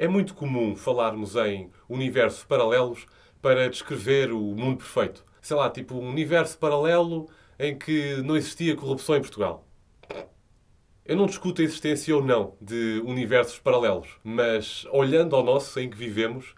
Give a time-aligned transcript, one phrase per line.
[0.00, 3.04] É muito comum falarmos em universos paralelos
[3.42, 5.22] para descrever o mundo perfeito.
[5.42, 9.68] Sei lá, tipo um universo paralelo em que não existia corrupção em Portugal.
[11.04, 15.90] Eu não discuto a existência ou não de universos paralelos, mas olhando ao nosso em
[15.90, 16.54] que vivemos,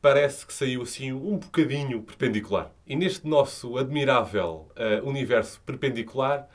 [0.00, 2.70] parece que saiu assim um bocadinho perpendicular.
[2.86, 6.48] E neste nosso admirável uh, universo perpendicular,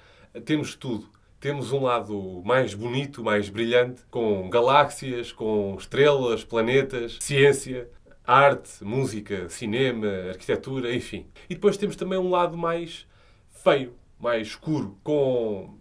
[0.45, 1.09] temos tudo.
[1.41, 7.89] Temos um lado mais bonito, mais brilhante, com galáxias, com estrelas, planetas, ciência,
[8.23, 11.25] arte, música, cinema, arquitetura, enfim.
[11.49, 13.07] E depois temos também um lado mais
[13.49, 15.79] feio, mais escuro, com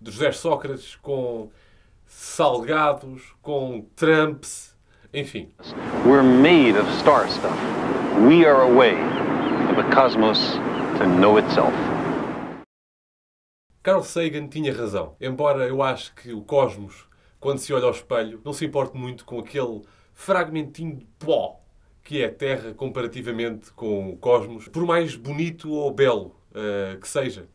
[0.00, 1.50] José Sócrates, com
[2.06, 4.74] Salgados, com Trumps,
[5.12, 5.50] enfim.
[6.06, 7.58] We're made of star stuff.
[8.26, 8.96] We are a way
[9.66, 10.38] for the cosmos
[10.96, 11.74] to know itself.
[13.82, 15.16] Carl Sagan tinha razão.
[15.20, 17.04] Embora eu acho que o cosmos,
[17.40, 19.82] quando se olha ao espelho, não se importe muito com aquele
[20.14, 21.58] fragmentinho de pó
[22.04, 27.08] que é a Terra comparativamente com o cosmos, por mais bonito ou belo uh, que
[27.08, 27.48] seja.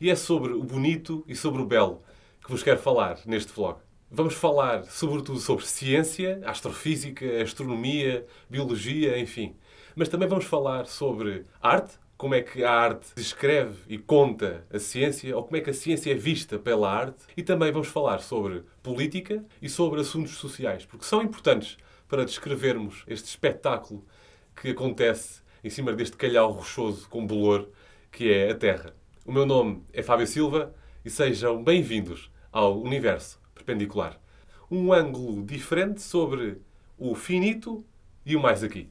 [0.00, 2.02] E é sobre o bonito e sobre o belo
[2.42, 3.78] que vos quero falar neste vlog.
[4.10, 9.56] Vamos falar sobretudo sobre ciência, astrofísica, astronomia, biologia, enfim.
[9.96, 14.78] Mas também vamos falar sobre arte, como é que a arte descreve e conta a
[14.78, 17.22] ciência, ou como é que a ciência é vista pela arte.
[17.36, 21.76] E também vamos falar sobre política e sobre assuntos sociais, porque são importantes
[22.08, 24.06] para descrevermos este espetáculo
[24.56, 27.68] que acontece em cima deste calhau rochoso com bolor
[28.10, 28.94] que é a Terra.
[29.26, 34.18] O meu nome é Fábio Silva e sejam bem-vindos ao universo perpendicular.
[34.70, 36.56] Um ângulo diferente sobre
[36.96, 37.84] o finito
[38.24, 38.88] e o mais aqui.